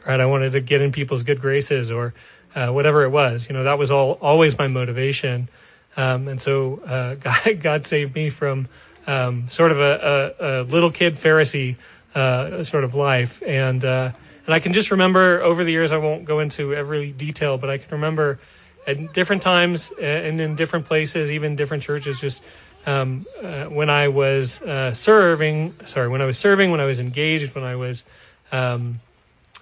right? 0.05 0.19
I 0.19 0.25
wanted 0.25 0.53
to 0.53 0.61
get 0.61 0.81
in 0.81 0.91
people's 0.91 1.23
good 1.23 1.41
graces 1.41 1.91
or 1.91 2.13
uh, 2.55 2.69
whatever 2.69 3.03
it 3.03 3.09
was. 3.09 3.47
You 3.47 3.53
know, 3.53 3.63
that 3.63 3.77
was 3.77 3.91
all 3.91 4.13
always 4.21 4.57
my 4.57 4.67
motivation. 4.67 5.49
Um, 5.95 6.27
and 6.27 6.41
so 6.41 6.79
uh, 6.85 7.15
God, 7.45 7.61
God 7.61 7.85
saved 7.85 8.15
me 8.15 8.29
from 8.29 8.67
um, 9.05 9.47
sort 9.49 9.71
of 9.71 9.79
a, 9.79 10.35
a, 10.39 10.45
a, 10.45 10.63
little 10.63 10.91
kid 10.91 11.15
Pharisee 11.15 11.77
uh, 12.13 12.63
sort 12.63 12.83
of 12.83 12.95
life. 12.95 13.41
And 13.45 13.83
uh, 13.85 14.11
and 14.45 14.53
I 14.53 14.59
can 14.59 14.73
just 14.73 14.91
remember 14.91 15.41
over 15.41 15.63
the 15.63 15.71
years. 15.71 15.91
I 15.91 15.97
won't 15.97 16.25
go 16.25 16.39
into 16.39 16.73
every 16.73 17.11
detail, 17.11 17.57
but 17.57 17.69
I 17.69 17.77
can 17.77 17.91
remember 17.91 18.39
at 18.87 19.13
different 19.13 19.41
times 19.41 19.91
and 20.01 20.39
in 20.39 20.55
different 20.55 20.85
places, 20.85 21.29
even 21.29 21.57
different 21.57 21.83
churches, 21.83 22.21
just 22.21 22.43
um, 22.87 23.25
uh, 23.43 23.65
when 23.65 23.89
I 23.89 24.07
was 24.07 24.61
uh, 24.61 24.93
serving, 24.93 25.75
sorry, 25.85 26.07
when 26.07 26.21
I 26.21 26.25
was 26.25 26.37
serving, 26.37 26.71
when 26.71 26.79
I 26.79 26.85
was 26.85 27.01
engaged, 27.01 27.53
when 27.53 27.65
I 27.65 27.75
was, 27.75 28.05
um, 28.53 29.01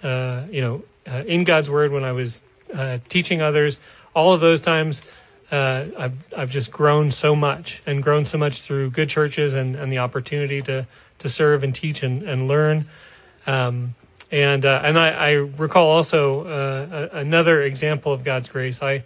uh, 0.03 0.43
you 0.51 0.61
know, 0.61 0.83
uh, 1.07 1.23
in 1.25 1.43
God's 1.43 1.69
Word, 1.69 1.91
when 1.91 2.03
I 2.03 2.11
was 2.11 2.43
uh, 2.73 2.99
teaching 3.09 3.41
others, 3.41 3.79
all 4.13 4.33
of 4.33 4.41
those 4.41 4.61
times, 4.61 5.01
uh, 5.51 5.85
I've 5.97 6.15
I've 6.37 6.51
just 6.51 6.71
grown 6.71 7.11
so 7.11 7.35
much 7.35 7.81
and 7.85 8.01
grown 8.01 8.25
so 8.25 8.37
much 8.37 8.61
through 8.61 8.91
good 8.91 9.09
churches 9.09 9.55
and, 9.55 9.75
and 9.75 9.91
the 9.91 9.99
opportunity 9.99 10.61
to 10.63 10.85
to 11.19 11.29
serve 11.29 11.63
and 11.63 11.73
teach 11.73 12.03
and 12.03 12.23
and 12.23 12.47
learn. 12.47 12.85
Um, 13.47 13.95
and 14.31 14.65
and 14.65 14.99
I, 14.99 15.09
I, 15.09 15.31
recall 15.33 15.89
also 15.89 16.45
another 17.13 17.61
example 17.61 18.11
of 18.11 18.23
God's 18.23 18.49
grace. 18.49 18.81
I 18.81 19.03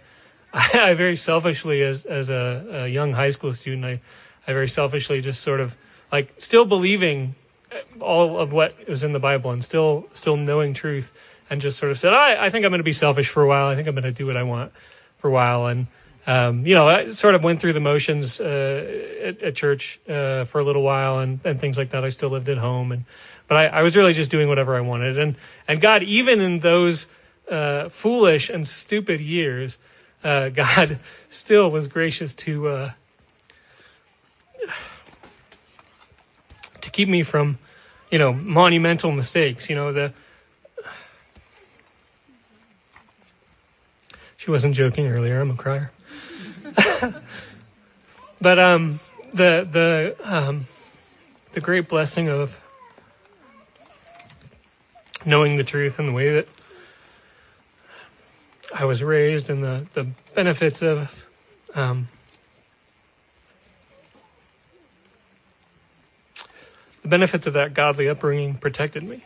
I, 0.52 0.94
very 0.94 1.16
selfishly, 1.16 1.82
as 1.82 2.04
as 2.04 2.28
a, 2.28 2.84
a, 2.84 2.88
young 2.88 3.12
high 3.12 3.30
school 3.30 3.52
student, 3.52 3.84
I, 3.84 4.00
I 4.46 4.52
very 4.52 4.68
selfishly 4.68 5.20
just 5.20 5.42
sort 5.42 5.60
of 5.60 5.76
like 6.10 6.34
still 6.38 6.64
believing 6.64 7.36
all 8.00 8.38
of 8.38 8.52
what 8.52 8.88
was 8.88 9.04
in 9.04 9.12
the 9.12 9.20
Bible 9.20 9.52
and 9.52 9.64
still 9.64 10.08
still 10.12 10.36
knowing 10.36 10.74
truth, 10.74 11.12
and 11.48 11.60
just 11.60 11.78
sort 11.78 11.92
of 11.92 11.98
said, 11.98 12.14
I, 12.14 12.46
I 12.46 12.50
think 12.50 12.64
I'm 12.64 12.72
going 12.72 12.80
to 12.80 12.84
be 12.84 12.92
selfish 12.92 13.28
for 13.28 13.42
a 13.42 13.46
while. 13.46 13.68
I 13.68 13.76
think 13.76 13.86
I'm 13.86 13.94
going 13.94 14.04
to 14.04 14.12
do 14.12 14.26
what 14.26 14.36
I 14.36 14.42
want 14.42 14.72
for 15.18 15.28
a 15.28 15.30
while, 15.30 15.66
and 15.66 15.86
um, 16.26 16.66
you 16.66 16.74
know, 16.74 16.88
I 16.88 17.10
sort 17.10 17.34
of 17.34 17.44
went 17.44 17.60
through 17.60 17.72
the 17.74 17.80
motions 17.80 18.40
uh, 18.40 19.18
at, 19.22 19.42
at, 19.42 19.54
church 19.54 20.00
uh, 20.08 20.44
for 20.44 20.60
a 20.60 20.64
little 20.64 20.82
while 20.82 21.20
and, 21.20 21.40
and 21.44 21.58
things 21.60 21.78
like 21.78 21.90
that. 21.90 22.04
I 22.04 22.10
still 22.10 22.28
lived 22.28 22.48
at 22.48 22.58
home, 22.58 22.92
and 22.92 23.04
but 23.46 23.56
I, 23.56 23.66
I 23.66 23.82
was 23.82 23.96
really 23.96 24.12
just 24.12 24.30
doing 24.30 24.48
whatever 24.48 24.76
I 24.76 24.80
wanted, 24.80 25.16
and 25.16 25.36
and 25.68 25.80
God, 25.80 26.02
even 26.02 26.40
in 26.40 26.58
those 26.58 27.06
uh, 27.48 27.88
foolish 27.88 28.50
and 28.50 28.66
stupid 28.66 29.20
years 29.20 29.78
uh, 30.22 30.48
God 30.50 30.98
still 31.28 31.70
was 31.70 31.88
gracious 31.88 32.34
to 32.34 32.68
uh, 32.68 32.90
to 36.80 36.90
keep 36.90 37.08
me 37.08 37.22
from, 37.22 37.58
you 38.10 38.18
know, 38.18 38.32
monumental 38.32 39.12
mistakes. 39.12 39.70
You 39.70 39.76
know 39.76 39.92
the. 39.92 40.12
She 44.36 44.50
wasn't 44.50 44.74
joking 44.74 45.06
earlier. 45.06 45.40
I'm 45.40 45.50
a 45.50 45.56
crier. 45.56 45.90
but 48.40 48.58
um, 48.58 49.00
the 49.32 49.66
the 49.70 50.16
um, 50.22 50.64
the 51.52 51.60
great 51.60 51.88
blessing 51.88 52.28
of 52.28 52.58
knowing 55.26 55.56
the 55.56 55.64
truth 55.64 55.98
and 55.98 56.08
the 56.08 56.12
way 56.12 56.30
that 56.34 56.48
I 58.74 58.84
was 58.84 59.02
raised 59.02 59.50
and 59.50 59.62
the, 59.62 59.86
the 59.94 60.06
benefits 60.34 60.82
of 60.82 61.24
um, 61.74 62.08
the 67.02 67.08
benefits 67.08 67.46
of 67.46 67.54
that 67.54 67.74
godly 67.74 68.08
upbringing 68.08 68.54
protected 68.54 69.02
me. 69.02 69.24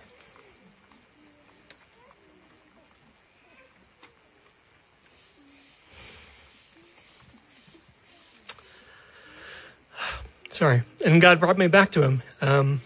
Sorry, 10.51 10.83
and 11.05 11.21
God 11.21 11.41
brought 11.41 11.59
me 11.59 11.67
back 11.67 11.91
to 11.93 12.03
Him. 12.03 12.23
Um, 12.41 12.81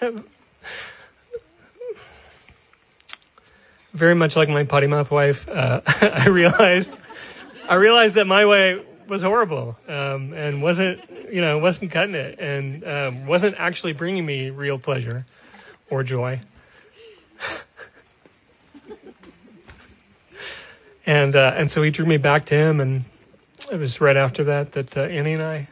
very 3.94 4.14
much 4.14 4.36
like 4.36 4.48
my 4.48 4.64
potty 4.64 4.88
mouth 4.88 5.10
wife, 5.10 5.48
uh, 5.48 5.80
I 5.86 6.28
realized 6.28 6.98
I 7.68 7.76
realized 7.76 8.16
that 8.16 8.26
my 8.26 8.44
way 8.44 8.84
was 9.08 9.22
horrible 9.22 9.76
um, 9.88 10.32
and 10.34 10.62
wasn't 10.62 11.00
you 11.30 11.40
know 11.40 11.58
wasn't 11.58 11.92
cutting 11.92 12.14
it 12.14 12.38
and 12.38 12.84
um, 12.86 13.26
wasn't 13.26 13.56
actually 13.58 13.94
bringing 13.94 14.26
me 14.26 14.50
real 14.50 14.78
pleasure 14.78 15.24
or 15.88 16.02
joy. 16.02 16.40
and 21.06 21.36
uh, 21.36 21.54
and 21.56 21.70
so 21.70 21.82
he 21.82 21.90
drew 21.90 22.06
me 22.06 22.16
back 22.16 22.46
to 22.46 22.56
him, 22.56 22.80
and 22.80 23.04
it 23.70 23.78
was 23.78 24.00
right 24.00 24.16
after 24.16 24.42
that 24.44 24.72
that 24.72 24.96
uh, 24.96 25.02
Annie 25.02 25.34
and 25.34 25.42
I 25.42 25.68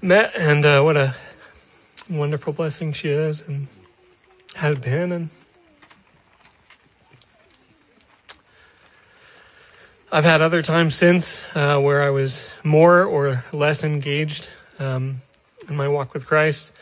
met, 0.00 0.34
and 0.34 0.64
uh, 0.64 0.80
what 0.82 0.96
a 0.96 1.14
wonderful 2.08 2.54
blessing 2.54 2.92
she 2.94 3.10
is 3.10 3.42
and 3.42 3.68
has 4.54 4.78
been, 4.78 5.12
and 5.12 5.28
I've 10.12 10.24
had 10.24 10.42
other 10.42 10.60
times 10.60 10.96
since 10.96 11.44
uh, 11.54 11.78
where 11.78 12.02
I 12.02 12.10
was 12.10 12.50
more 12.64 13.04
or 13.04 13.44
less 13.52 13.84
engaged 13.84 14.50
um, 14.80 15.22
in 15.68 15.76
my 15.76 15.86
walk 15.86 16.14
with 16.14 16.26
Christ, 16.26 16.74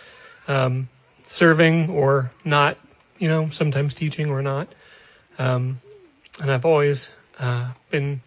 um, 0.47 0.88
serving 1.25 1.90
or 1.90 2.30
not, 2.47 2.78
you 3.18 3.28
know, 3.28 3.50
sometimes 3.50 3.92
teaching 3.92 4.30
or 4.30 4.40
not. 4.40 4.68
Um, 5.38 5.82
and 6.40 6.50
I've 6.50 6.64
always 6.64 7.12
uh, 7.38 7.73
been 7.90 8.23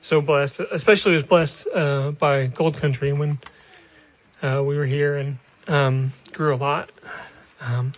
so 0.00 0.22
blessed, 0.22 0.60
especially 0.72 1.12
was 1.12 1.22
blessed 1.22 1.68
uh, 1.74 2.12
by 2.12 2.46
Gold 2.46 2.78
Country 2.78 3.12
when 3.12 3.38
uh, 4.42 4.62
we 4.64 4.74
were 4.74 4.86
here 4.86 5.16
and 5.16 5.36
um, 5.68 6.12
grew 6.32 6.54
a 6.54 6.56
lot. 6.56 6.90
Um, 7.60 7.92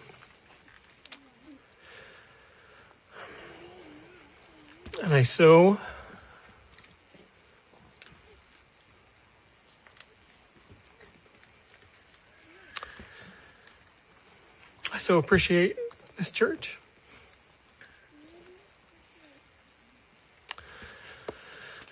and 5.04 5.14
I 5.14 5.22
so 5.22 5.78
I 14.92 14.98
so 14.98 15.16
appreciate 15.16 15.76
this 16.18 16.30
church. 16.30 16.78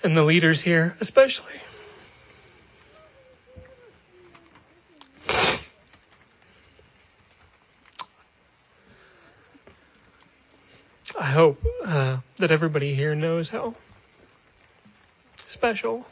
And 0.02 0.16
the 0.16 0.22
leaders 0.22 0.62
here, 0.62 0.96
especially. 1.00 1.60
I 11.18 11.32
hope 11.32 11.64
uh, 11.84 12.18
that 12.36 12.50
everybody 12.50 12.94
here 12.94 13.14
knows 13.14 13.50
how 13.50 13.74
special 15.36 16.06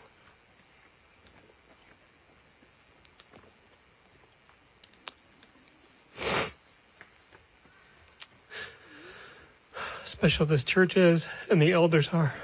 special 10.18 10.44
this 10.44 10.64
church 10.64 10.96
is 10.96 11.28
and 11.48 11.62
the 11.62 11.70
elders 11.70 12.08
are. 12.08 12.34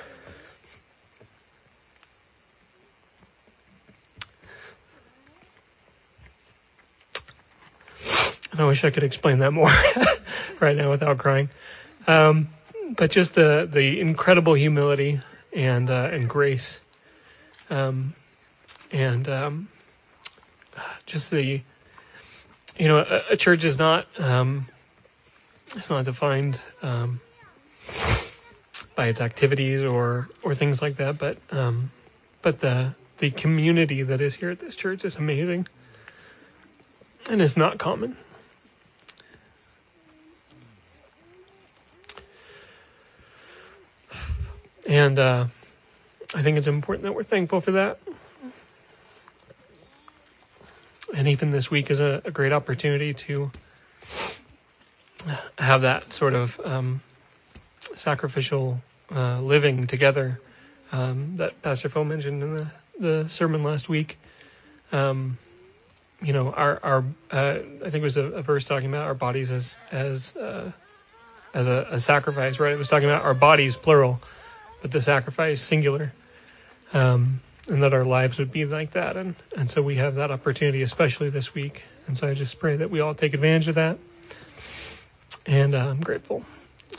And 8.53 8.61
I 8.61 8.65
wish 8.67 8.85
I 8.85 8.91
could 8.91 9.03
explain 9.03 9.41
that 9.41 9.53
more 9.53 9.73
right 10.61 10.77
now 10.77 10.89
without 10.89 11.19
crying. 11.19 11.49
Um, 12.07 12.47
but 12.97 13.11
just 13.11 13.35
the 13.35 13.69
the 13.69 13.99
incredible 13.99 14.55
humility 14.55 15.21
and 15.53 15.91
uh, 15.91 16.11
and 16.13 16.29
grace, 16.29 16.81
um, 17.71 18.15
and 18.93 19.29
um, 19.29 19.69
just 21.07 21.33
the 21.33 21.61
you 22.79 22.87
know 22.87 22.99
a, 22.99 23.33
a 23.33 23.37
church 23.37 23.65
is 23.65 23.81
not 23.81 24.07
um, 24.21 24.69
it's 25.75 25.91
not 25.91 26.05
defined 26.05 26.61
um, 26.81 27.21
by 28.95 29.07
its 29.07 29.21
activities 29.21 29.85
or 29.85 30.29
or 30.43 30.55
things 30.55 30.81
like 30.81 30.97
that, 30.97 31.19
but 31.19 31.39
um, 31.51 31.91
but 32.43 32.61
the 32.61 32.95
the 33.19 33.31
community 33.31 34.03
that 34.03 34.21
is 34.21 34.35
here 34.35 34.51
at 34.51 34.61
this 34.61 34.77
church 34.77 35.05
is 35.05 35.17
amazing, 35.17 35.67
and 37.29 37.41
it's 37.43 37.57
not 37.57 37.79
common. 37.79 38.17
And 44.87 45.19
uh, 45.19 45.47
I 46.35 46.43
think 46.43 46.59
it's 46.59 46.67
important 46.67 47.05
that 47.05 47.15
we're 47.15 47.23
thankful 47.23 47.61
for 47.61 47.73
that. 47.73 47.99
And 51.15 51.29
even 51.29 51.51
this 51.51 51.71
week 51.71 51.91
is 51.91 52.01
a, 52.01 52.21
a 52.25 52.31
great 52.31 52.53
opportunity 52.53 53.15
to 53.15 53.51
have 55.59 55.83
that 55.83 56.13
sort 56.13 56.35
of 56.35 56.61
um, 56.65 57.01
sacrificial 57.95 58.81
uh, 59.15 59.41
living 59.41 59.87
together 59.87 60.41
um, 60.93 61.37
that 61.37 61.61
Pastor 61.63 61.89
Phil 61.89 62.05
mentioned 62.05 62.43
in 62.43 62.55
the, 62.55 62.71
the 62.99 63.29
sermon 63.29 63.63
last 63.63 63.89
week. 63.89 64.19
Um, 64.93 65.39
you 66.23 66.33
know, 66.33 66.53
our 66.53 66.81
our 66.83 67.05
uh, 67.31 67.59
I 67.85 67.91
think 67.91 67.97
it 67.97 68.03
was 68.03 68.17
a, 68.17 68.25
a, 68.25 68.43
verse 68.43 68.67
talking 68.67 68.89
about 68.89 69.07
our 69.07 69.15
bodies 69.15 69.51
as 69.51 69.77
as 69.91 70.37
uh, 70.37 70.73
as 71.53 71.67
a, 71.67 71.89
a, 71.91 72.01
sacrifice, 72.01 72.59
right? 72.59 72.73
It 72.73 72.79
was 72.79 72.89
talking 72.89 73.09
about 73.09 73.25
our 73.25 73.35
bodies 73.35 73.77
plural, 73.77 74.21
but 74.81 74.93
the 74.93 75.01
sacrifice 75.01 75.61
singular, 75.61 76.13
um, 76.93 77.41
and 77.69 77.83
that 77.83 77.93
our 77.93 78.05
lives 78.05 78.39
would 78.39 78.53
be 78.53 78.65
like 78.65 78.93
that, 78.93 79.17
and 79.17 79.35
and 79.57 79.71
so 79.71 79.83
we 79.83 79.97
have 79.97 80.15
that 80.15 80.31
opportunity, 80.31 80.83
especially 80.83 81.29
this 81.29 81.55
week. 81.55 81.85
And 82.07 82.17
so 82.17 82.29
I 82.29 82.35
just 82.35 82.59
pray 82.59 82.77
that 82.77 82.91
we 82.91 83.01
all 83.01 83.15
take 83.15 83.35
advantage 83.35 83.69
of 83.69 83.75
that, 83.75 83.99
and 85.47 85.75
uh, 85.75 85.89
I'm 85.89 86.01
grateful 86.01 86.45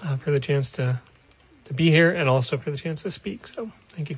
uh, 0.04 0.18
for 0.18 0.32
the 0.32 0.40
chance 0.40 0.72
to 0.74 1.00
to 1.66 1.74
be 1.74 1.90
here 1.90 2.12
and 2.12 2.30
also 2.30 2.58
for 2.58 2.70
the 2.72 2.78
chance 2.78 3.02
to 3.02 3.12
speak. 3.12 3.48
So 3.48 3.72
thank 3.90 4.10
you. 4.12 4.18